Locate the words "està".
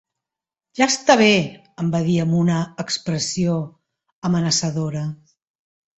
0.91-1.15